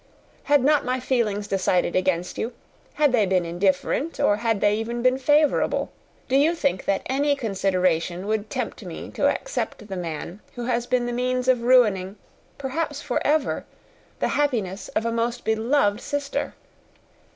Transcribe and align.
Had 0.45 0.63
not 0.63 0.83
my 0.83 0.95
own 0.95 0.99
feelings 1.01 1.45
decided 1.47 1.95
against 1.95 2.35
you, 2.39 2.53
had 2.95 3.11
they 3.11 3.27
been 3.27 3.45
indifferent, 3.45 4.19
or 4.19 4.37
had 4.37 4.59
they 4.59 4.73
even 4.75 5.03
been 5.03 5.19
favourable, 5.19 5.91
do 6.27 6.35
you 6.35 6.55
think 6.55 6.85
that 6.85 7.03
any 7.05 7.35
consideration 7.35 8.25
would 8.25 8.49
tempt 8.49 8.83
me 8.83 9.11
to 9.11 9.29
accept 9.29 9.87
the 9.89 9.95
man 9.95 10.39
who 10.55 10.65
has 10.65 10.87
been 10.87 11.05
the 11.05 11.13
means 11.13 11.47
of 11.47 11.61
ruining, 11.61 12.15
perhaps 12.57 12.99
for 13.03 13.21
ever, 13.23 13.63
the 14.19 14.29
happiness 14.29 14.87
of 14.95 15.05
a 15.05 15.11
most 15.11 15.45
beloved 15.45 16.01
sister?" 16.01 16.55